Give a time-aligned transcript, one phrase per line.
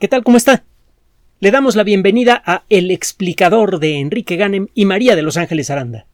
[0.00, 0.24] ¿Qué tal?
[0.24, 0.64] ¿Cómo está?
[1.38, 5.70] Le damos la bienvenida a El explicador de Enrique Ganem y María de Los Ángeles
[5.70, 6.06] Aranda.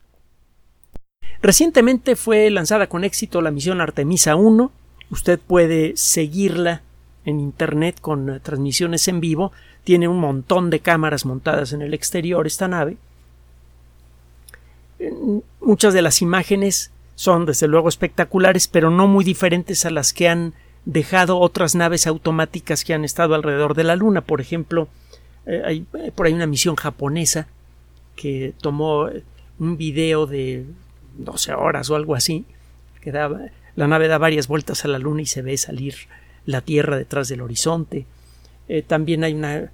[1.41, 4.71] Recientemente fue lanzada con éxito la misión Artemisa 1.
[5.11, 6.83] Usted puede seguirla
[7.25, 9.51] en Internet con eh, transmisiones en vivo.
[9.83, 12.99] Tiene un montón de cámaras montadas en el exterior esta nave.
[15.63, 20.29] Muchas de las imágenes son desde luego espectaculares, pero no muy diferentes a las que
[20.29, 20.53] han
[20.93, 24.23] dejado otras naves automáticas que han estado alrededor de la Luna.
[24.23, 24.89] Por ejemplo,
[25.47, 27.47] eh, hay eh, por ahí una misión japonesa
[28.17, 29.23] que tomó eh,
[29.61, 30.67] un video de
[31.19, 32.45] 12 horas o algo así,
[33.01, 33.41] que daba,
[33.77, 35.95] la nave da varias vueltas a la Luna y se ve salir
[36.45, 38.07] la Tierra detrás del horizonte.
[38.87, 39.71] también hay una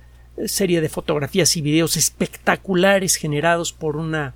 [0.47, 4.35] serie de fotografías y videos espectaculares generados por una,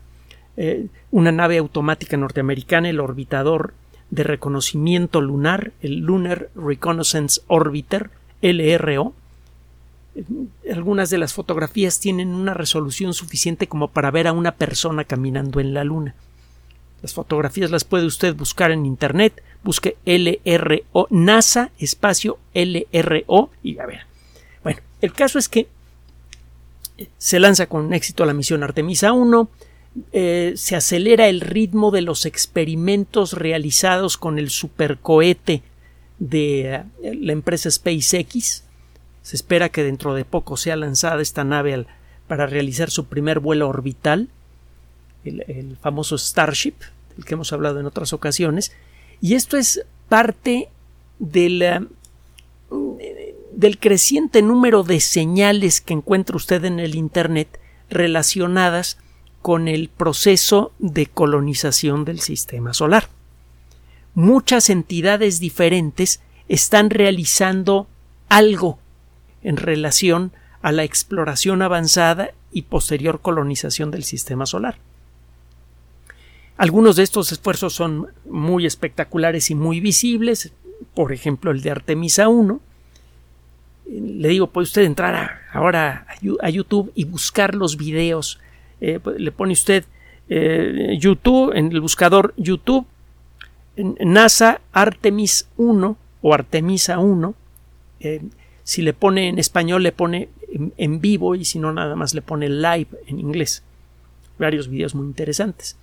[1.11, 3.75] una nave automática norteamericana, el orbitador
[4.11, 8.11] de reconocimiento lunar, el Lunar Reconnaissance Orbiter,
[8.43, 9.15] LRO.
[10.71, 15.61] Algunas de las fotografías tienen una resolución suficiente como para ver a una persona caminando
[15.61, 16.15] en la Luna.
[17.03, 23.87] Las fotografías las puede usted buscar en Internet, busque LRO, NASA, espacio LRO y a
[23.87, 24.01] ver.
[24.63, 25.69] Bueno, el caso es que
[27.17, 29.49] se lanza con éxito la misión Artemisa 1,
[30.13, 35.63] eh, se acelera el ritmo de los experimentos realizados con el supercohete
[36.21, 38.63] de eh, la empresa SpaceX.
[39.23, 41.87] Se espera que dentro de poco sea lanzada esta nave
[42.29, 44.29] para realizar su primer vuelo orbital,
[45.25, 46.75] el, famoso Starship,
[47.17, 48.73] del que hemos hablado en otras ocasiones.
[49.21, 50.69] Y esto es parte
[51.19, 51.89] del
[53.81, 57.59] creciente número de señales que encuentra usted en el Internet
[57.91, 58.97] relacionadas
[59.43, 63.09] con el proceso de colonización del sistema solar.
[64.15, 67.87] Muchas entidades diferentes están realizando
[68.29, 68.79] algo
[69.43, 70.33] en relación
[70.63, 74.79] a la exploración avanzada y posterior colonización del sistema solar.
[76.57, 80.53] Algunos de estos esfuerzos son muy espectaculares y muy visibles,
[80.95, 82.61] por ejemplo el de Artemisa 1.
[83.87, 86.07] Le digo, puede usted entrar ahora
[86.43, 88.39] a YouTube y buscar los videos
[88.81, 89.85] eh, pues, le pone usted
[90.29, 92.87] eh, YouTube, en el buscador YouTube,
[93.77, 97.35] NASA Artemis 1 o Artemisa 1.
[98.01, 98.23] Eh,
[98.63, 100.29] si le pone en español, le pone
[100.77, 103.63] en, vivo y si no, nada más le pone live en inglés.
[104.39, 105.77] Varios videos muy interesantes.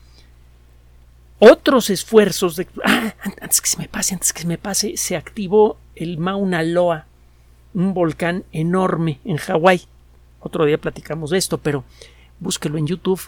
[1.39, 2.67] Otros esfuerzos de.
[2.83, 6.63] Ah, antes que se me pase, antes que se me pase, se activó el Mauna
[6.63, 7.05] Loa,
[7.73, 9.81] un volcán enorme en Hawái.
[10.39, 11.83] Otro día platicamos de esto, pero
[12.39, 13.21] búsquelo en YouTube.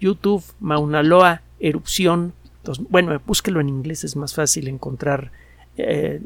[0.00, 2.34] YouTube, Mauna Loa, erupción.
[2.88, 5.30] bueno, búsquelo en inglés, es más fácil encontrar
[5.76, 6.20] eh,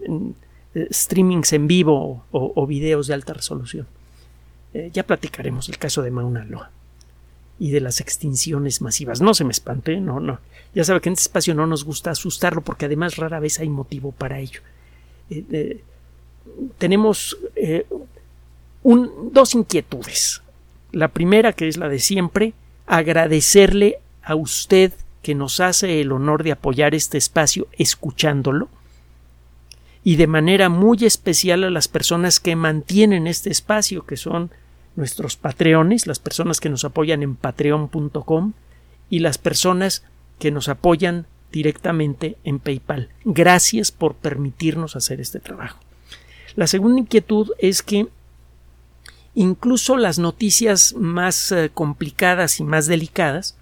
[0.75, 3.87] eh, streamings en vivo o, videos de alta resolución.
[4.73, 6.71] Eh, ya platicaremos el caso de Mauna Loa
[7.59, 9.21] y de las extinciones masivas.
[9.21, 10.39] No se me espante, no, no.
[10.75, 13.69] Ya sabe que en este espacio no nos gusta asustarlo porque además rara vez hay
[13.69, 14.61] motivo para ello.
[16.79, 17.37] tenemos
[18.83, 20.43] dos inquietudes.
[20.93, 22.55] La primera, que es la de siempre,
[22.87, 24.93] agradecerle a usted
[25.23, 28.69] que nos hace el honor de apoyar este espacio escuchándolo
[30.03, 34.51] y de manera muy especial a las personas que mantienen este espacio, que son
[34.97, 38.55] nuestros patreones, las personas que nos apoyan en patreon.com
[39.11, 40.05] y las personas
[40.39, 43.11] que nos apoyan directamente en PayPal.
[43.25, 45.79] Gracias por permitirnos hacer este trabajo.
[46.57, 48.09] La segunda inquietud es que
[49.41, 53.57] incluso las noticias más eh, complicadas y más delicadas,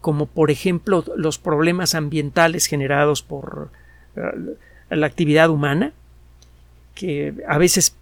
[0.00, 3.70] como por ejemplo los problemas ambientales generados por
[4.16, 4.56] eh,
[4.88, 5.92] la actividad humana,
[6.94, 7.94] que a veces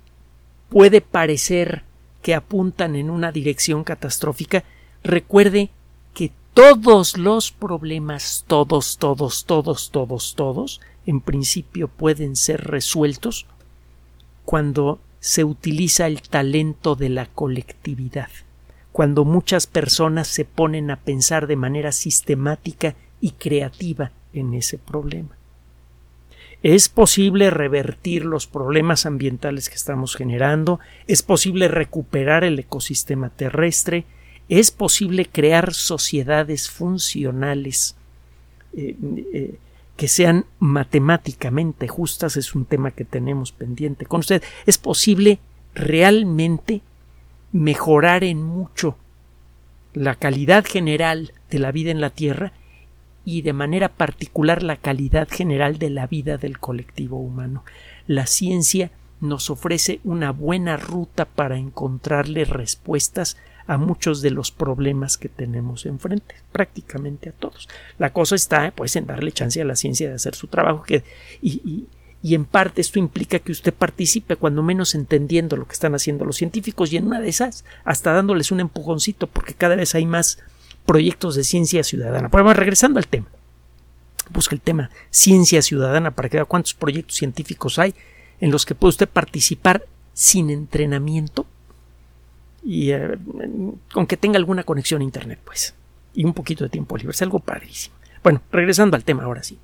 [0.69, 1.83] puede parecer
[2.23, 4.63] que apuntan en una dirección catastrófica,
[5.03, 5.71] recuerde
[6.15, 13.47] que todos los problemas, todos, todos, todos, todos, todos, en principio pueden ser resueltos
[14.45, 18.29] cuando se utiliza el talento de la colectividad,
[18.91, 25.37] cuando muchas personas se ponen a pensar de manera sistemática y creativa en ese problema.
[26.65, 34.05] Es posible revertir los problemas ambientales que estamos generando, es posible recuperar el ecosistema terrestre,
[34.49, 37.95] es posible crear sociedades funcionales
[38.77, 38.97] eh,
[39.33, 39.55] eh,
[39.97, 44.43] que sean matemáticamente justas es un tema que tenemos pendiente con usted.
[44.67, 45.39] Es posible
[45.75, 46.83] realmente
[47.53, 48.97] mejorar en mucho
[49.95, 52.53] la calidad general de la vida en la Tierra
[53.25, 57.65] y de manera particular la calidad general de la vida del colectivo humano.
[58.07, 58.91] La ciencia
[59.21, 63.37] nos ofrece una buena ruta para encontrarle respuestas
[63.73, 67.69] a muchos de los problemas que tenemos enfrente, prácticamente a todos.
[67.99, 71.05] La cosa está, pues, en darle chance a la ciencia de hacer su trabajo, que,
[71.41, 71.87] y,
[72.23, 76.25] y en parte esto implica que usted participe, cuando menos entendiendo lo que están haciendo
[76.25, 80.05] los científicos, y en una de esas, hasta dándoles un empujoncito, porque cada vez hay
[80.07, 80.39] más
[80.85, 82.29] proyectos de ciencia ciudadana.
[82.29, 83.29] Pero bueno, regresando al tema.
[84.31, 87.95] Busca el tema ciencia ciudadana para que vea cuántos proyectos científicos hay
[88.41, 89.85] en los que puede usted participar
[90.15, 91.47] sin entrenamiento
[92.65, 93.19] y eh,
[93.93, 95.75] con que tenga alguna conexión a Internet, pues,
[96.15, 97.13] y un poquito de tiempo libre.
[97.13, 97.97] Es algo padrísimo.
[98.23, 99.59] Bueno, regresando al tema ahora sí.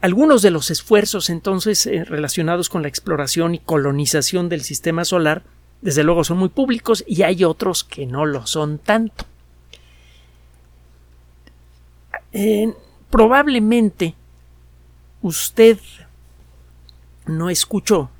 [0.00, 5.44] Algunos de los esfuerzos entonces eh, relacionados con la exploración y colonización del sistema solar,
[5.80, 9.24] desde luego son muy públicos y hay otros que no lo son tanto.
[12.32, 12.72] Eh,
[13.10, 14.14] probablemente
[15.20, 15.78] usted
[17.26, 18.10] no escuchó,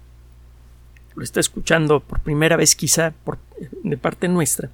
[1.14, 3.38] lo está escuchando por primera vez quizá por,
[3.82, 4.70] de parte nuestra,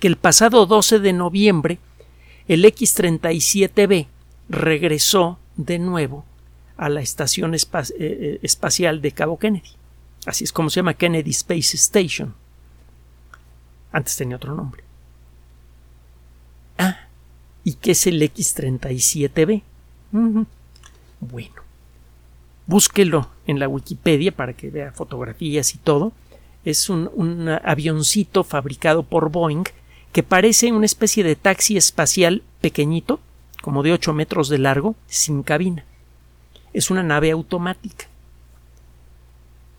[0.00, 1.78] que el pasado 12 de noviembre
[2.46, 4.06] el X-37B
[4.48, 6.24] regresó de nuevo
[6.76, 7.58] a la estación eh,
[7.98, 9.70] eh, espacial de Cabo Kennedy.
[10.24, 12.34] Así es como se llama Kennedy Space Station.
[13.92, 14.82] Antes tenía otro nombre.
[16.78, 17.08] Ah,
[17.64, 19.62] ¿y qué es el X-37B?
[21.20, 21.62] Bueno,
[22.68, 26.12] búsquelo en la Wikipedia para que vea fotografías y todo.
[26.64, 29.64] Es un, avioncito fabricado por Boeing
[30.12, 33.18] que parece una especie de taxi espacial pequeñito,
[33.62, 35.84] como de 8 metros de largo, sin cabina.
[36.72, 38.06] Es una nave automática.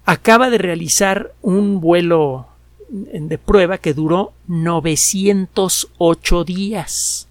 [0.05, 2.47] Acaba de realizar un vuelo
[2.89, 7.27] de prueba que duró 908 días.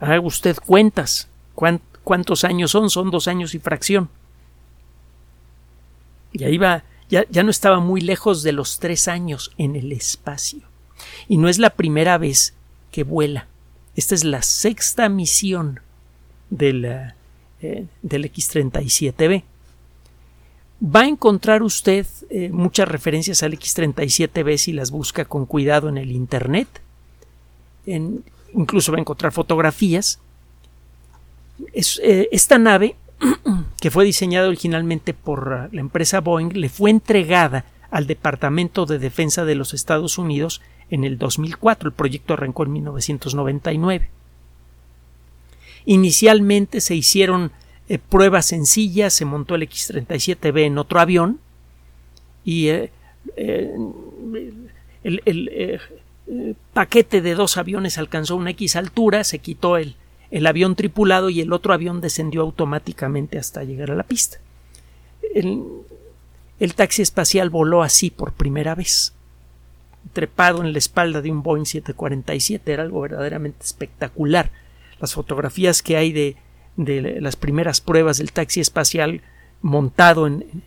[0.00, 1.28] Haga usted cuentas.
[2.06, 2.88] ¿Cuántos años son?
[2.88, 4.08] Son dos años y fracción.
[6.32, 9.90] Y ahí va, ya, ya no estaba muy lejos de los tres años en el
[9.90, 10.60] espacio.
[11.26, 12.54] Y no es la primera vez
[12.92, 13.48] que vuela.
[13.96, 15.80] Esta es la sexta misión
[16.48, 16.84] del,
[17.60, 19.42] eh, del X-37B.
[20.80, 25.98] Va a encontrar usted eh, muchas referencias al X-37B si las busca con cuidado en
[25.98, 26.68] el Internet.
[28.54, 30.20] incluso va a encontrar fotografías.
[31.72, 32.96] Eh, esta nave,
[33.80, 39.44] que fue diseñada originalmente por la empresa Boeing, le fue entregada al Departamento de Defensa
[39.44, 40.60] de los Estados Unidos
[40.90, 41.88] en el 2004.
[41.88, 44.10] El proyecto arrancó en 1999.
[45.86, 47.52] Inicialmente se hicieron
[47.88, 51.38] eh, pruebas sencillas, se montó el X-37B en otro avión
[52.44, 52.90] y eh,
[53.36, 54.00] el,
[56.72, 59.94] paquete de dos aviones alcanzó una X altura, se quitó el,
[60.30, 64.38] el avión tripulado y el otro avión descendió automáticamente hasta llegar a la pista.
[65.34, 69.16] el taxi espacial voló así por primera vez
[70.12, 72.72] trepado en la espalda de un Boeing 747.
[72.72, 74.50] Era algo verdaderamente espectacular.
[75.00, 76.36] Las fotografías que hay de,
[77.20, 79.22] las primeras pruebas del taxi espacial
[79.62, 80.62] montado en,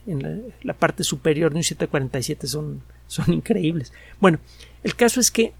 [0.62, 3.94] la, parte superior de un 747 son, son increíbles.
[4.20, 4.40] Bueno,
[4.84, 5.54] el caso es que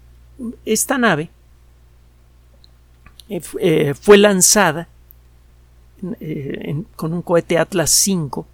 [0.64, 1.30] esta nave
[3.30, 4.88] eh, eh, fue lanzada
[6.18, 8.44] eh, con un cohete Atlas V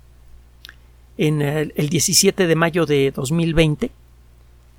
[1.17, 3.91] en el, el 17 de mayo de 2020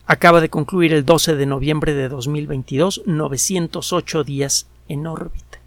[0.06, 5.60] acaba de concluir el 12 de noviembre de 2022, 908 días en órbita.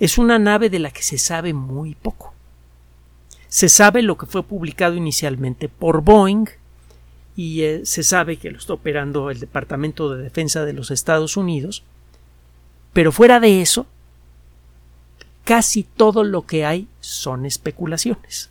[0.00, 2.34] Es una nave de la que se sabe muy poco.
[3.46, 6.46] Se sabe lo que fue publicado inicialmente por Boeing
[7.36, 11.84] y se sabe que lo está operando el Departamento de Defensa de los Estados Unidos,
[12.92, 13.86] pero fuera de eso,
[15.44, 18.50] casi todo lo que hay son especulaciones.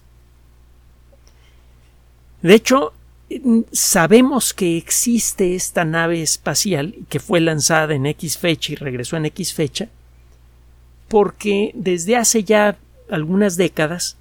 [2.41, 2.93] De hecho,
[3.71, 9.25] sabemos que existe esta nave espacial que fue lanzada en X fecha y regresó en
[9.25, 9.89] X fecha
[11.07, 12.77] porque desde hace ya
[13.09, 14.17] algunas décadas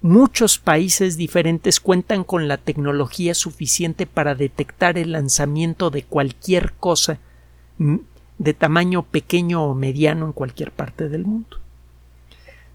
[0.00, 7.18] muchos países diferentes cuentan con la tecnología suficiente para detectar el lanzamiento de cualquier cosa
[8.42, 11.58] de tamaño pequeño o mediano en cualquier parte del mundo.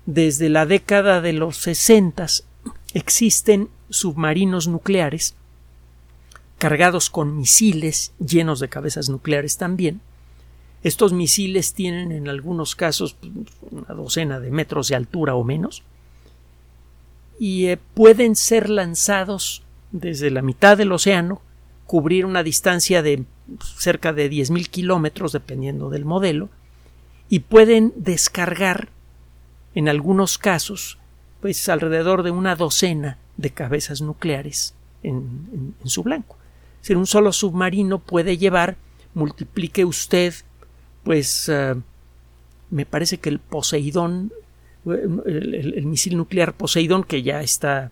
[0.06, 2.46] Desde la década de los sesentas
[2.94, 5.36] existen submarinos nucleares
[6.58, 10.00] cargados con misiles llenos de cabezas nucleares también.
[10.84, 13.18] Estos misiles tienen en algunos casos
[13.70, 15.84] una docena de metros de altura o menos
[17.40, 21.42] y eh, pueden ser lanzados desde la mitad del océano,
[21.88, 23.24] cubrir una distancia de
[23.78, 26.50] cerca de 10.000 kilómetros dependiendo del modelo
[27.30, 28.90] y pueden descargar
[29.74, 30.98] en algunos casos
[31.42, 36.38] pues alrededor de una docena de cabezas nucleares en, su blanco.
[36.76, 38.76] Es decir, un solo submarino puede llevar,
[39.14, 40.34] multiplique usted,
[41.04, 41.76] pues eh,
[42.70, 44.34] me parece que el Poseidón,
[44.86, 47.92] el, misil nuclear Poseidón, que ya está,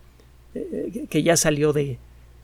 [0.54, 1.98] eh, que ya salió de,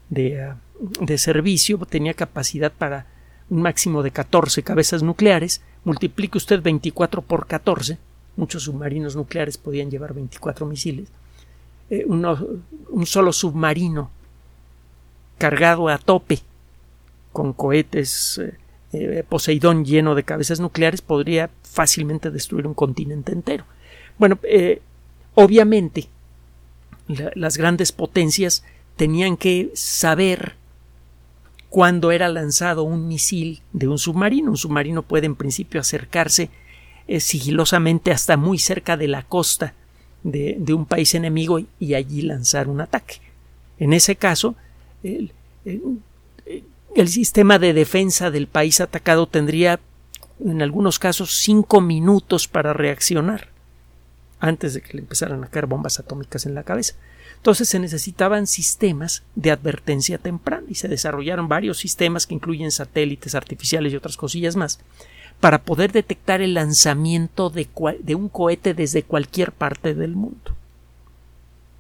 [0.08, 3.06] de, de servicio, tenía capacidad para
[3.48, 7.98] un máximo de 14 cabezas nucleares, multiplique usted 24 por 14,
[8.36, 11.08] muchos submarinos nucleares podían llevar 24 misiles,
[11.90, 14.10] eh, un solo submarino
[15.38, 16.40] cargado a tope
[17.32, 18.58] con cohetes eh,
[18.92, 23.64] eh, Poseidón lleno de cabezas nucleares podría fácilmente destruir un continente entero.
[24.18, 24.38] Bueno,
[25.34, 26.08] obviamente
[27.34, 28.64] las grandes potencias
[28.96, 30.56] tenían que saber
[31.72, 34.50] cuando era lanzado un misil de un submarino.
[34.50, 36.50] Un submarino puede en principio acercarse
[37.08, 39.72] eh, sigilosamente hasta muy cerca de la costa
[40.22, 43.22] de, un país enemigo y, allí lanzar un ataque.
[43.78, 44.54] En ese caso,
[45.02, 45.32] el,
[45.64, 49.80] el, sistema de defensa del país atacado tendría
[50.44, 53.48] en algunos casos cinco minutos para reaccionar
[54.40, 56.96] antes de que le empezaran a caer bombas atómicas en la cabeza.
[57.42, 63.34] Entonces se necesitaban sistemas de advertencia temprana y se desarrollaron varios sistemas que incluyen satélites
[63.34, 64.78] artificiales y otras cosillas más
[65.40, 67.66] para poder detectar el lanzamiento de,
[68.14, 70.54] un cohete desde cualquier parte del mundo.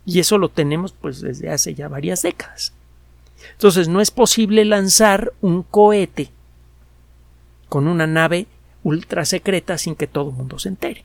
[0.04, 2.72] Y eso lo tenemos pues desde hace ya varias décadas.
[3.52, 6.30] Entonces no es posible lanzar un cohete
[7.68, 8.48] con una nave
[8.82, 11.04] ultra secreta sin que todo el mundo se entere.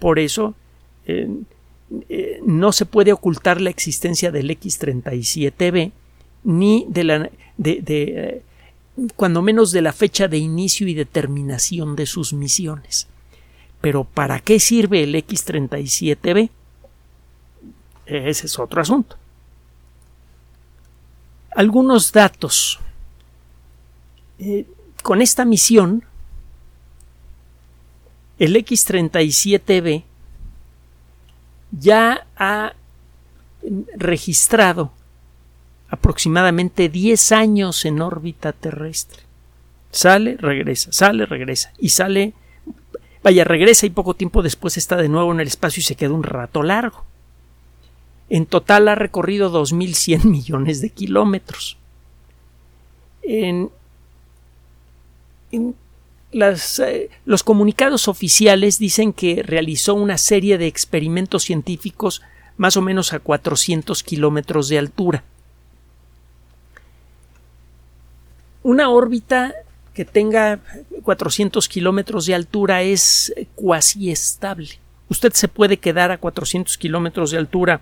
[0.00, 0.54] Por eso
[2.44, 5.92] no se puede ocultar la existencia del X-37B
[6.44, 8.42] ni de la de, eh,
[9.16, 13.06] cuando menos de la fecha de inicio y determinación de sus misiones.
[13.80, 16.50] Pero ¿para qué sirve el X-37B?
[18.06, 19.16] Ese es otro asunto.
[21.52, 22.80] Algunos datos.
[24.38, 24.66] Eh,
[25.02, 26.04] con esta misión,
[28.38, 30.04] el X-37B
[31.72, 32.74] ya ha
[33.96, 34.92] registrado
[35.88, 39.22] aproximadamente 10 años en órbita terrestre.
[39.90, 42.34] Sale, regresa, sale, regresa y sale,
[43.22, 46.12] vaya, regresa y poco tiempo después está de nuevo en el espacio y se queda
[46.12, 47.04] un rato largo.
[48.28, 51.78] En total ha recorrido 2.100 millones de kilómetros.
[53.22, 53.70] En,
[56.32, 62.22] eh, los comunicados oficiales dicen que realizó una serie de experimentos científicos
[62.56, 65.24] más o menos a 400 kilómetros de altura.
[68.62, 69.54] Una órbita
[69.94, 70.60] que tenga
[71.02, 74.80] 400 kilómetros de altura es cuasi estable.
[75.08, 77.80] Usted se puede quedar a 400 kilómetros de altura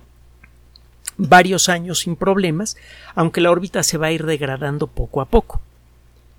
[1.17, 2.76] varios años sin problemas,
[3.15, 5.61] aunque la órbita se va a ir degradando poco a poco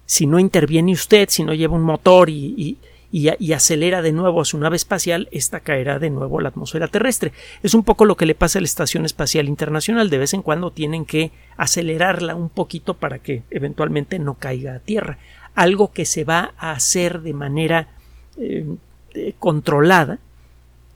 [0.07, 2.77] si no interviene usted, si no lleva un motor y,
[3.53, 7.33] acelera de nuevo a su nave espacial, esta caerá de nuevo a la atmósfera terrestre.
[7.61, 10.09] Es un poco lo que le pasa a la Estación Espacial Internacional.
[10.09, 14.79] De vez en cuando tienen que acelerarla un poquito para que eventualmente no caiga a
[14.79, 15.17] tierra.
[15.55, 17.89] Algo que se va a hacer de manera
[18.37, 18.65] eh,
[19.39, 20.19] controlada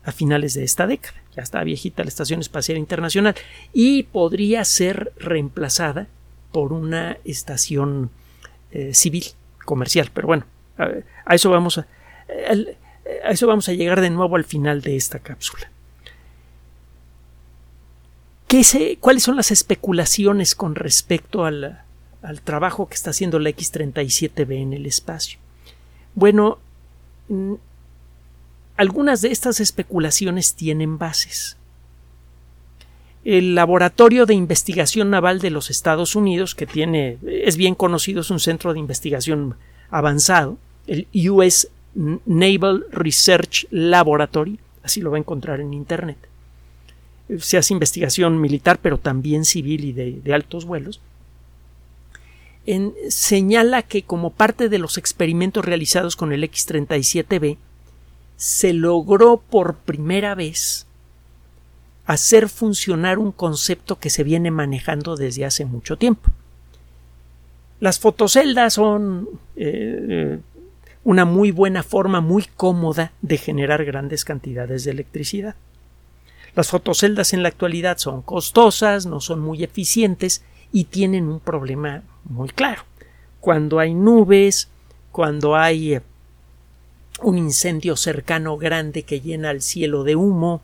[0.04, 1.20] a finales de esta década.
[1.36, 3.34] Ya está viejita la Estación Espacial Internacional
[3.74, 6.06] y podría ser reemplazada
[6.50, 8.10] por una estación
[8.72, 9.24] eh, civil,
[9.64, 10.10] comercial.
[10.12, 10.46] Pero bueno,
[10.78, 11.86] a, eso vamos a,
[13.24, 15.70] a eso vamos a llegar de nuevo al final de esta cápsula.
[18.48, 21.80] ¿Qué ¿Cuáles son las especulaciones con respecto al,
[22.20, 25.38] al trabajo que está haciendo la X-37B en el espacio?
[26.14, 26.58] Bueno,
[28.76, 31.56] algunas de estas especulaciones tienen bases
[33.24, 38.30] el Laboratorio de Investigación Naval de los Estados Unidos, que tiene, es bien conocido, es
[38.30, 39.54] un centro de investigación
[39.90, 46.18] avanzado, el US Naval Research Laboratory, así lo va a encontrar en Internet.
[47.38, 51.00] Se hace investigación militar, pero también civil y de, altos vuelos.
[53.08, 57.56] señala que como parte de los experimentos realizados con el X-37B,
[58.36, 60.86] se logró por primera vez
[62.12, 66.30] hacer funcionar un concepto que se viene manejando desde hace mucho tiempo.
[67.80, 70.38] Las fotoceldas son eh,
[71.04, 75.56] una muy buena forma, muy cómoda de generar grandes cantidades de electricidad.
[76.54, 82.02] Las fotoceldas en la actualidad son costosas, no son muy eficientes y tienen un problema
[82.24, 82.82] muy claro.
[83.40, 84.68] Cuando hay nubes,
[85.10, 86.02] cuando hay eh,
[87.22, 90.60] un incendio cercano grande que llena el cielo de humo,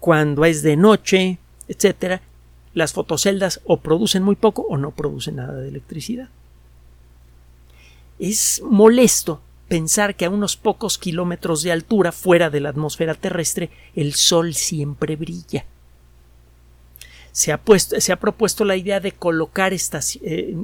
[0.00, 1.38] cuando es de noche,
[1.68, 2.22] etcétera,
[2.74, 6.28] las fotoceldas o producen muy poco o no producen nada de electricidad.
[8.18, 13.70] Es molesto pensar que a unos pocos kilómetros de altura fuera de la atmósfera terrestre
[13.94, 15.64] el Sol siempre brilla.
[17.32, 17.58] Se ha,
[18.16, 20.56] propuesto la idea de colocar estas eh,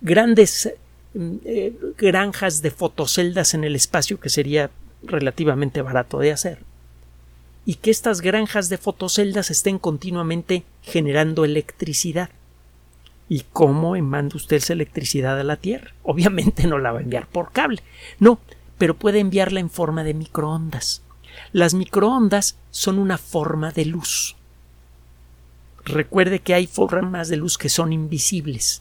[0.00, 0.72] grandes
[1.14, 4.70] eh, granjas de fotoceldas en el espacio que sería
[5.02, 6.67] relativamente barato de hacer
[7.68, 12.30] y que estas granjas de fotoceldas estén continuamente generando electricidad.
[13.28, 15.92] ¿Y cómo manda usted esa electricidad a la Tierra?
[16.02, 17.82] Obviamente no la va a enviar por cable.
[18.20, 18.40] No,
[18.78, 21.02] pero puede enviarla en forma de microondas.
[21.52, 24.36] Las microondas son una forma de luz.
[25.84, 28.80] Recuerde que hay formas de luz que son invisibles.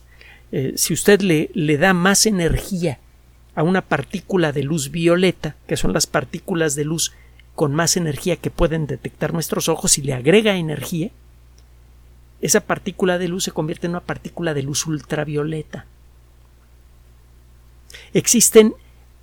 [0.54, 3.00] Eh, si usted le, le da más energía
[3.54, 7.12] a una partícula de luz violeta, que son las partículas de luz
[7.58, 11.10] con más energía que pueden detectar nuestros ojos, y le agrega energía,
[12.40, 15.88] esa partícula de luz se convierte en una partícula de luz ultravioleta.
[18.14, 18.76] Existen,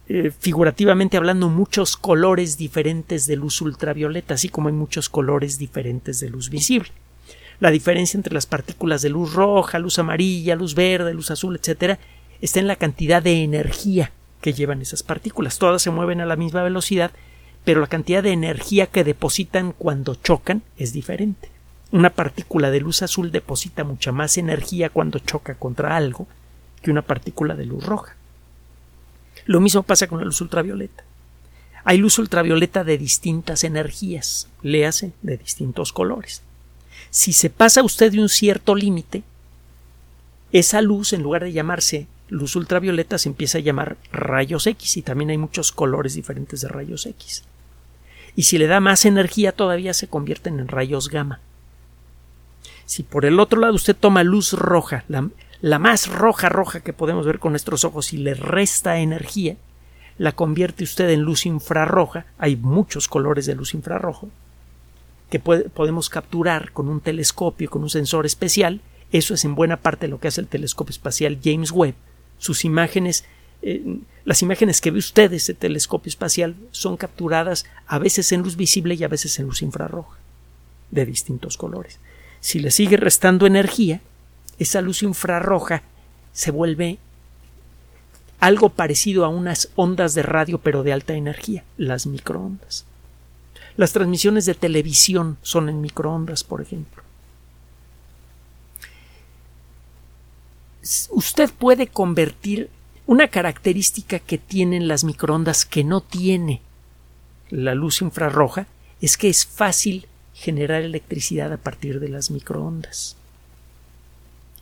[0.09, 6.19] eh, figurativamente hablando, muchos colores diferentes de luz ultravioleta, así como hay muchos colores diferentes
[6.19, 6.91] de luz visible.
[7.61, 12.01] La diferencia entre las partículas de luz roja, luz amarilla, luz verde, luz azul, etcétera,
[12.41, 14.11] está en la cantidad de energía
[14.41, 15.61] que llevan esas partículas.
[15.61, 17.13] Todas se mueven a la misma velocidad,
[17.65, 21.49] pero la cantidad de energía que depositan cuando chocan es diferente.
[21.93, 26.27] Una partícula de luz azul deposita mucha más energía cuando choca contra algo
[26.83, 28.17] que una partícula de luz roja.
[29.47, 31.05] Lo mismo pasa con la luz ultravioleta.
[31.85, 36.43] Hay luz ultravioleta de distintas energías, léase de distintos colores.
[37.11, 39.23] Si se pasa usted de un cierto límite,
[40.53, 45.03] esa luz, en lugar de llamarse luz ultravioleta, se empieza a llamar rayos X y
[45.03, 47.45] también hay muchos colores diferentes de rayos X.
[48.37, 51.41] Y si le da más energía todavía se convierten en rayos gamma.
[52.87, 57.27] Si por el otro lado usted toma luz roja, la, más roja roja que podemos
[57.27, 59.57] ver con nuestros ojos y le resta energía,
[60.19, 64.29] la convierte usted en luz infrarroja, hay muchos colores de luz infrarrojo,
[65.31, 68.81] que podemos capturar con un telescopio, con un sensor especial,
[69.11, 71.95] eso es en buena parte lo que hace el telescopio espacial James Webb,
[72.39, 73.25] sus imágenes
[73.67, 78.43] eh, las imágenes que ve usted de ese telescopio espacial son capturadas a veces en
[78.43, 80.19] luz visible y a veces en luz infrarroja,
[80.91, 81.99] de distintos colores.
[82.41, 84.03] Si le sigue restando energía,
[84.59, 85.83] esa luz infrarroja
[86.35, 86.99] se vuelve
[88.39, 92.85] algo parecido a unas ondas de radio pero de alta energía, las microondas.
[93.79, 97.03] Las transmisiones de televisión son en microondas, por ejemplo.
[101.11, 102.69] Usted puede convertir
[103.07, 106.63] una característica que tienen las microondas que no tiene
[107.51, 108.67] la luz infrarroja
[109.01, 113.17] es que es fácil generar electricidad a partir de las microondas.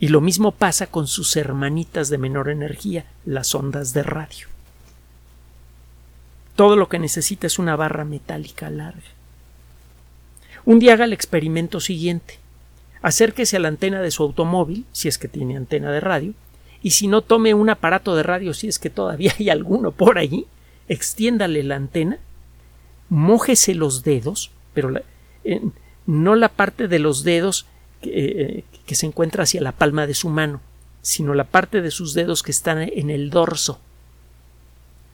[0.01, 4.49] Y lo mismo pasa con sus hermanitas de menor energía, las ondas de radio.
[6.57, 9.01] Todo lo que necesita es una barra metálica larga.
[10.65, 12.39] Un día haga el experimento siguiente.
[13.01, 16.35] Acérquese a la antena de su automóvil, si es que tiene antena de radio,
[16.83, 20.19] y si no tome un aparato de radio, si es que todavía hay alguno por
[20.19, 20.47] allí,
[20.89, 22.19] extiéndale la antena,
[23.09, 24.93] mójese los dedos, pero
[26.07, 27.67] no la parte de los dedos
[28.01, 30.61] que, que se encuentra hacia la palma de su mano,
[31.03, 33.79] sino la parte de sus dedos que están en el dorso.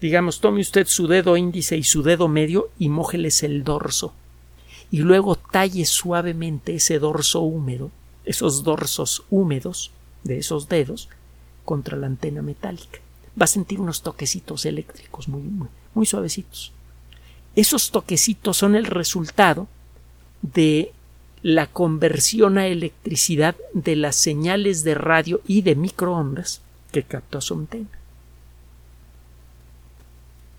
[0.00, 4.14] Digamos, tome usted su dedo índice y su dedo medio y mójeles el dorso.
[4.90, 7.90] Y luego talle suavemente ese dorso húmedo,
[8.24, 9.90] esos dorsos húmedos
[10.22, 11.08] de esos dedos,
[11.68, 12.98] contra la antena metálica.
[13.38, 15.42] Va a sentir unos toquecitos eléctricos muy,
[15.92, 16.72] muy, suavecitos.
[17.56, 19.68] Esos toquecitos son el resultado
[20.40, 20.92] de
[21.42, 27.52] la conversión a electricidad de las señales de radio y de microondas que capta su
[27.52, 27.98] antena.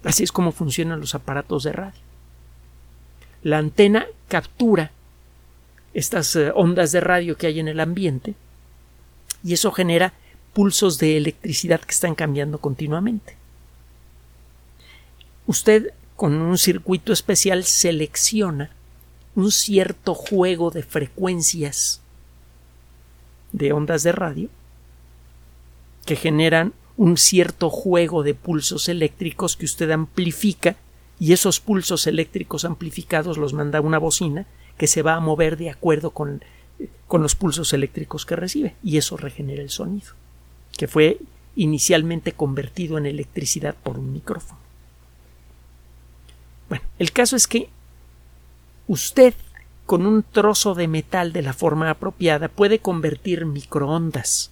[0.04, 2.02] Así es como funcionan los aparatos de radio.
[3.42, 4.92] La antena captura
[5.96, 8.36] estas eh, ondas de radio que hay en el ambiente
[9.44, 10.14] y eso genera
[10.54, 13.36] pulsos de electricidad que están cambiando continuamente.
[15.48, 18.72] Usted con un circuito especial selecciona
[19.36, 22.02] un cierto juego de frecuencias
[23.52, 24.50] de ondas de radio
[26.06, 30.76] que generan un cierto juego de pulsos eléctricos que usted amplifica
[31.20, 34.46] y esos pulsos eléctricos amplificados los manda una bocina
[34.78, 36.44] que se va a mover de acuerdo con,
[37.08, 40.14] con los pulsos eléctricos que recibe y eso regenera el sonido
[40.80, 41.20] que fue
[41.58, 44.62] inicialmente convertido en electricidad por un micrófono.
[46.70, 47.68] Bueno, el caso es que
[48.88, 49.34] usted
[49.86, 54.52] con un trozo de metal de la forma apropiada puede convertir microondas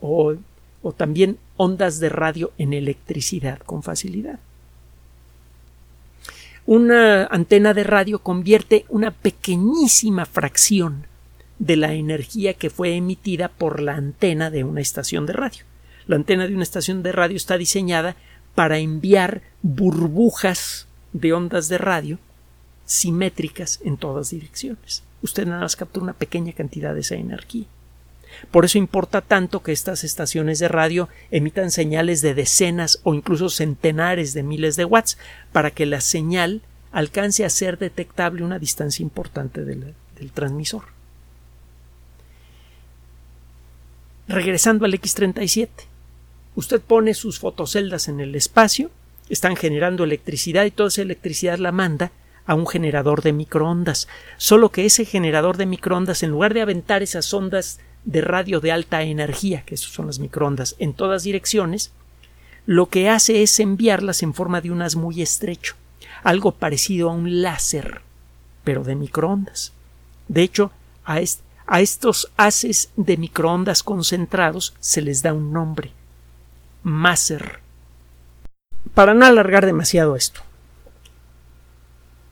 [0.00, 0.36] o,
[0.82, 4.38] o también ondas de radio en electricidad con facilidad.
[6.66, 11.07] Una antena de radio convierte una pequeñísima fracción
[11.58, 15.64] de la energía que fue emitida por la antena de una estación de radio.
[16.06, 18.16] La antena de una estación de radio está diseñada
[18.54, 22.18] para enviar burbujas de ondas de radio
[22.84, 25.02] simétricas en todas direcciones.
[25.22, 27.66] Usted nada más captura una pequeña cantidad de esa energía.
[28.50, 33.48] Por eso importa tanto que estas estaciones de radio emitan señales de decenas o incluso
[33.48, 35.18] centenares de miles de watts
[35.52, 40.97] para que la señal alcance a ser detectable una distancia importante del, del transmisor.
[44.28, 45.68] Regresando al X37,
[46.54, 48.90] usted pone sus fotoceldas en el espacio,
[49.30, 52.12] están generando electricidad y toda esa electricidad la manda
[52.44, 54.06] a un generador de microondas.
[54.36, 58.70] Solo que ese generador de microondas, en lugar de aventar esas ondas de radio de
[58.70, 61.92] alta energía, que son las microondas, en todas direcciones,
[62.66, 65.74] lo que hace es enviarlas en forma de un haz muy estrecho,
[66.22, 68.02] algo parecido a un láser,
[68.62, 69.72] pero de microondas.
[70.28, 70.70] De hecho,
[71.06, 71.20] a,
[71.68, 75.92] a estos haces de microondas concentrados se les da un nombre,
[76.82, 77.60] máser.
[78.94, 80.40] Para no alargar demasiado esto,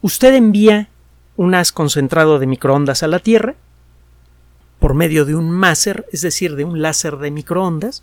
[0.01, 0.89] usted envía
[1.37, 3.55] un haz concentrado de microondas a la Tierra
[4.79, 8.03] por medio de un máser, es decir, de un láser de microondas,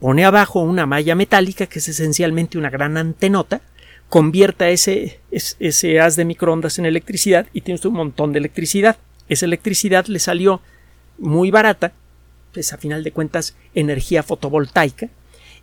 [0.00, 3.60] pone abajo una malla metálica que es esencialmente una gran antenota,
[4.08, 8.96] convierta ese, ese haz de microondas en electricidad y tiene un montón de electricidad.
[9.28, 10.60] Esa electricidad le salió
[11.18, 11.92] muy barata,
[12.54, 15.10] es a final de cuentas energía fotovoltaica,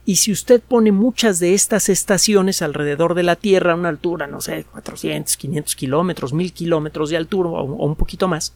[0.05, 4.27] y si usted pone muchas de estas estaciones alrededor de la Tierra a una altura,
[4.27, 8.53] no sé, 400, 500 kilómetros, 1000 kilómetros de altura o, un poquito más,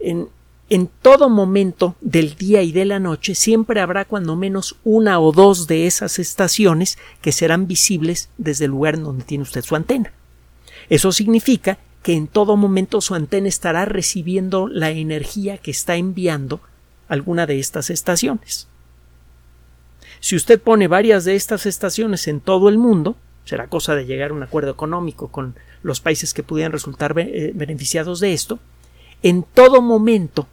[0.00, 0.28] en,
[0.68, 5.32] en todo momento del día y de la noche siempre habrá cuando menos una o
[5.32, 10.12] dos de esas estaciones que serán visibles desde el lugar donde tiene usted su antena.
[10.90, 16.60] Eso significa que en todo momento su antena estará recibiendo la energía que está enviando
[17.08, 18.68] alguna de estas estaciones.
[20.20, 24.30] Si usted pone varias de estas estaciones en todo el mundo, será cosa de llegar
[24.30, 28.58] a un acuerdo económico con los países que pudieran resultar eh, beneficiados de esto,
[29.22, 30.46] en todo momento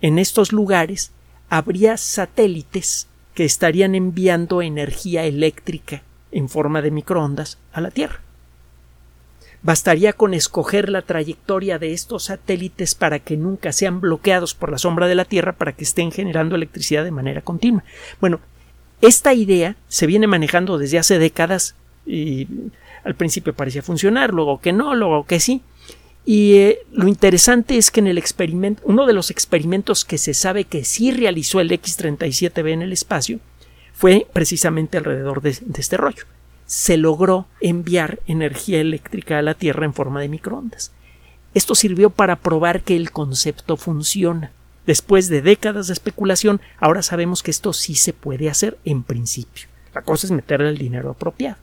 [0.00, 1.12] en estos lugares
[1.48, 8.20] habría satélites que estarían enviando energía eléctrica en forma de microondas a la Tierra.
[9.62, 14.78] Bastaría con escoger la trayectoria de estos satélites para que nunca sean bloqueados por la
[14.78, 17.84] sombra de la Tierra para que estén generando electricidad de manera continua.
[18.20, 18.40] Bueno,
[19.02, 21.74] esta idea se viene manejando desde hace décadas
[22.06, 22.48] y
[23.04, 25.62] al principio parecía funcionar, luego que no, luego que sí.
[26.24, 30.34] Y eh, lo interesante es que en el experimento, uno de los experimentos que se
[30.34, 33.40] sabe que sí realizó el X-37B en el espacio
[33.92, 36.24] fue precisamente alrededor de, de este rollo.
[36.70, 40.92] Se logró enviar energía eléctrica a la Tierra en forma de microondas.
[41.52, 44.52] Esto sirvió para probar que el concepto funciona.
[44.86, 49.66] Después de décadas de especulación, ahora sabemos que esto sí se puede hacer en principio.
[49.92, 51.56] La cosa es meterle el dinero apropiado.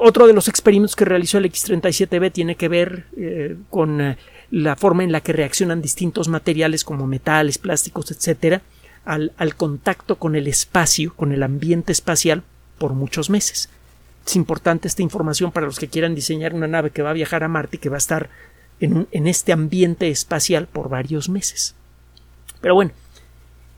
[0.00, 4.18] otro de los experimentos que realizó el X-37B tiene que ver eh, con eh,
[4.52, 8.62] la forma en la que reaccionan distintos materiales como metales, plásticos, etcétera,
[9.04, 12.42] al, contacto con el espacio, con el ambiente espacial,
[12.78, 13.68] por muchos meses.
[14.26, 17.42] Es importante esta información para los que quieran diseñar una nave que va a viajar
[17.44, 18.30] a Marte y que va a estar
[18.80, 21.74] en, este ambiente espacial por varios meses.
[22.60, 22.92] Pero bueno,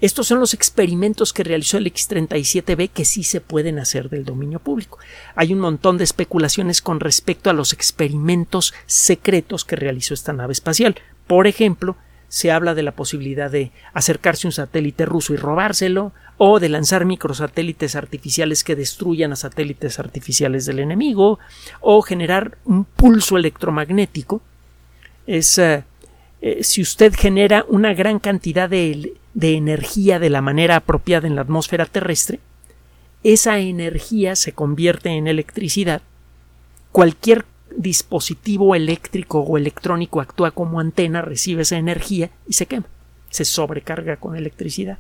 [0.00, 4.58] estos son los experimentos que realizó el X-37B que sí se pueden hacer del dominio
[4.58, 4.98] público.
[5.34, 10.52] Hay un montón de especulaciones con respecto a los experimentos secretos que realizó esta nave
[10.52, 10.96] espacial.
[11.26, 11.96] Por ejemplo,
[12.34, 16.68] se habla de la posibilidad de acercarse a un satélite ruso y robárselo, o de
[16.68, 21.38] lanzar microsatélites artificiales que destruyan a satélites artificiales del enemigo,
[21.80, 24.42] o generar un pulso electromagnético
[25.28, 25.84] es eh,
[26.42, 31.36] eh, si usted genera una gran cantidad de, de energía de la manera apropiada en
[31.36, 32.40] la atmósfera terrestre,
[33.22, 36.02] esa energía se convierte en electricidad.
[36.90, 37.44] Cualquier
[37.76, 42.86] dispositivo eléctrico o electrónico actúa como antena, recibe esa energía y se quema,
[43.30, 44.98] se sobrecarga con electricidad.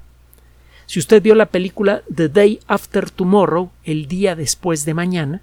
[0.86, 5.40] Si usted vio la película The Day After Tomorrow, el día después de mañana,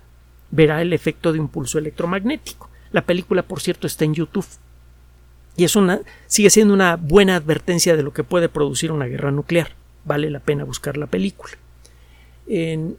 [0.51, 2.69] verá el efecto de un pulso electromagnético.
[2.91, 4.45] La película, por cierto, está en YouTube.
[5.57, 9.31] Y es una, sigue siendo una buena advertencia de lo que puede producir una guerra
[9.31, 9.71] nuclear.
[10.05, 11.53] Vale la pena buscar la película.
[12.47, 12.97] En,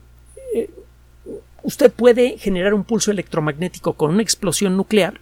[1.63, 5.19] usted puede generar un pulso electromagnético con una explosión nuclear.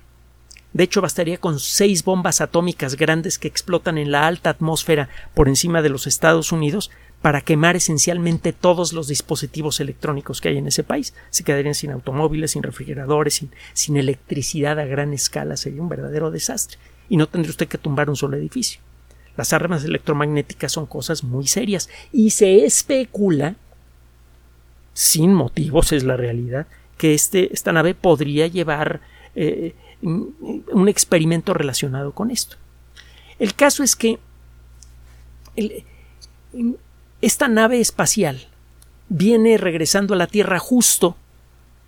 [0.74, 5.48] De hecho, bastaría con seis bombas atómicas grandes que explotan en la alta atmósfera por
[5.48, 10.68] encima de los Estados Unidos para quemar esencialmente todos los dispositivos electrónicos que hay en
[10.68, 11.14] ese país.
[11.30, 15.58] Se quedarían sin automóviles, sin refrigeradores, sin, electricidad a gran escala.
[15.58, 16.80] Sería un verdadero desastre.
[17.10, 18.82] Y no tendría usted que tumbar un solo edificio.
[19.38, 23.56] Las armas electromagnéticas son cosas muy serias y se especula,
[24.94, 29.02] sin motivos es la realidad, que este, esta nave podría llevar
[29.36, 32.58] eh, un experimento relacionado con esto.
[33.40, 34.20] El caso es que
[37.22, 38.48] esta nave espacial
[39.10, 41.16] viene regresando a la Tierra justo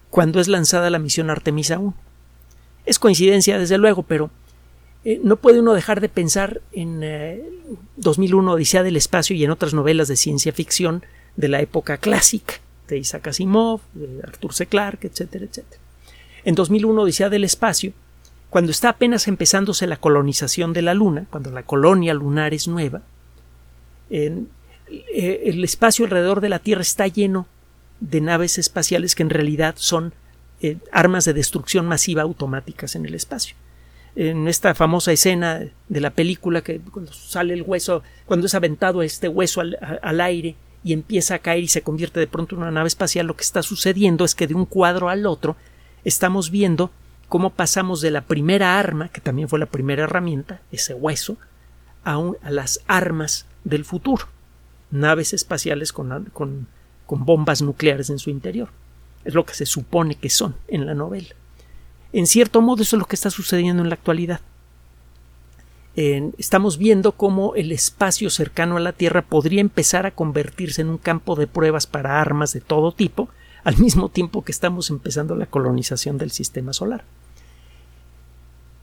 [0.09, 1.93] cuando es lanzada la misión Artemisa 1.
[2.85, 4.29] Es coincidencia, desde luego, pero
[5.05, 7.01] eh, no puede uno dejar de pensar en
[7.97, 11.03] 2001 eh, Odisea del Espacio y en otras novelas de ciencia ficción
[11.35, 12.55] de la época clásica,
[12.87, 14.65] de Isaac Asimov, de Arthur C.
[14.65, 15.81] Clarke, etcétera, etcétera.
[16.43, 17.93] En 2001 Odisea del Espacio,
[18.49, 23.01] cuando está apenas empezándose la colonización de la Luna, cuando la colonia lunar es nueva,
[24.09, 24.43] eh,
[25.45, 27.47] el espacio alrededor de la Tierra está lleno
[27.99, 30.13] de naves espaciales que en realidad son
[30.91, 33.55] armas de destrucción masiva automáticas en el espacio
[34.15, 39.01] en esta famosa escena de la película que cuando sale el hueso, cuando es aventado
[39.01, 42.71] este hueso al, aire y empieza a caer y se convierte de pronto en una
[42.71, 45.55] nave espacial, lo que está sucediendo es que de un cuadro al otro
[46.03, 46.91] estamos viendo
[47.29, 51.37] cómo pasamos de la primera arma, que también fue la primera herramienta, ese hueso,
[52.03, 54.27] a, a las armas del futuro,
[54.91, 56.67] naves espaciales con, con,
[57.05, 58.69] con bombas nucleares en su interior.
[59.23, 61.29] Es lo que se supone que son en la novela.
[62.11, 64.41] En cierto modo, eso es lo que está sucediendo en la actualidad.
[65.95, 70.97] Estamos viendo cómo el espacio cercano a la Tierra podría empezar a convertirse en un
[70.97, 73.29] campo de pruebas para armas de todo tipo,
[73.63, 77.03] al mismo tiempo que estamos empezando la colonización del sistema solar.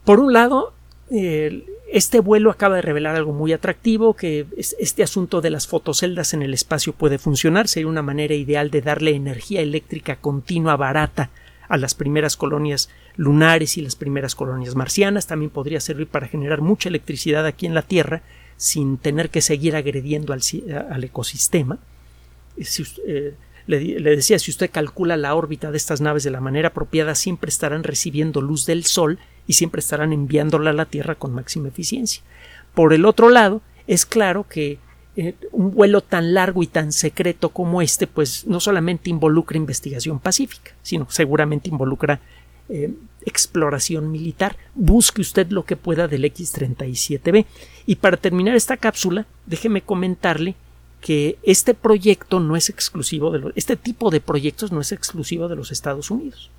[0.04, 0.72] Por un lado,
[1.10, 6.42] este vuelo acaba de revelar algo muy atractivo, que este asunto de las fotoceldas en
[6.42, 11.30] el espacio puede funcionar, sería una manera ideal de darle energía eléctrica continua barata
[11.70, 15.28] a las primeras colonias lunares y las primeras colonias marcianas.
[15.28, 18.22] También podría servir para generar mucha electricidad aquí en la Tierra
[18.56, 21.78] sin tener que seguir agrediendo al, ecosistema.
[22.58, 23.34] Eh,
[23.68, 27.14] le, le, decía, si usted calcula la órbita de estas naves de la manera apropiada,
[27.14, 31.68] siempre estarán recibiendo luz del Sol y siempre estarán enviándola a la Tierra con máxima
[31.68, 32.22] eficiencia.
[32.74, 34.78] Por el otro lado, es claro que
[35.20, 40.18] eh, un vuelo tan largo y tan secreto como este, pues no solamente involucra investigación
[40.18, 42.20] pacífica, sino seguramente involucra
[42.70, 42.94] eh,
[43.26, 44.56] exploración militar.
[44.74, 47.44] Busque usted lo que pueda del X-37B.
[47.84, 50.54] Y para terminar esta cápsula, déjeme comentarle
[51.02, 55.48] que este proyecto no es exclusivo de los, este tipo de proyectos no es exclusivo
[55.48, 56.50] de los Estados Unidos.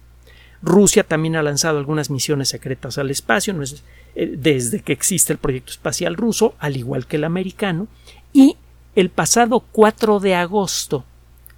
[0.62, 5.34] Rusia también ha lanzado algunas misiones secretas al espacio, no es, eh, desde que existe
[5.34, 7.88] el proyecto espacial ruso, al igual que el americano,
[8.34, 8.58] y
[8.96, 11.06] el pasado 4 de agosto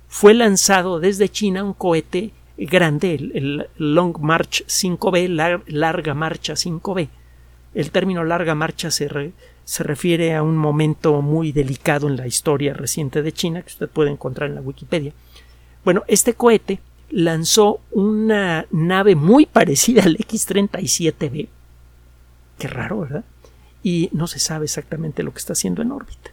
[0.08, 7.10] fue lanzado desde China un cohete grande, el, Long March 5B, larga marcha 5B.
[7.74, 9.34] El término larga marcha se,
[9.64, 13.90] se refiere a un momento muy delicado en la historia reciente de China que usted
[13.90, 15.14] puede encontrar en la Wikipedia.
[15.84, 21.48] Bueno, este cohete lanzó una nave muy parecida al X-37B.
[22.60, 23.26] Qué raro, ¿verdad?
[23.82, 26.33] Y no se sabe exactamente lo que está haciendo en órbita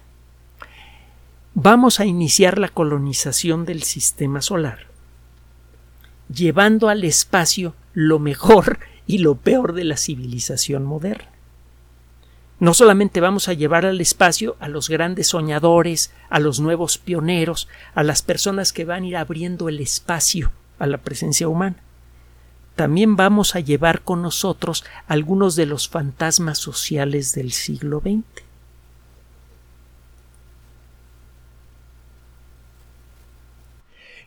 [1.55, 4.87] vamos a iniciar la colonización del sistema solar,
[6.33, 11.29] llevando al espacio lo mejor y lo peor de la civilización moderna.
[12.61, 17.69] No solamente vamos a llevar al espacio a los grandes soñadores, a los nuevos pioneros,
[17.95, 21.77] a las personas que van a ir abriendo el espacio a la presencia humana,
[22.81, 28.25] también vamos a llevar con nosotros algunos de los fantasmas sociales del siglo XX.